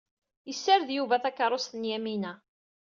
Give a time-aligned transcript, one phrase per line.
[0.49, 2.33] Yessared Yuba takeṛṛust n Yamina.